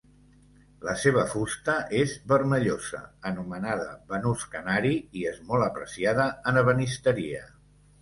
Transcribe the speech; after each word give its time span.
La 0.87 0.95
seva 1.01 1.25
fusta 1.33 1.75
és 1.99 2.15
vermellosa, 2.33 3.03
anomenada 3.33 3.87
banús 4.15 4.49
canari, 4.57 4.97
i 5.23 5.31
és 5.37 5.41
molt 5.53 5.71
apreciada 5.71 6.31
en 6.51 6.63
ebenisteria. 6.67 7.49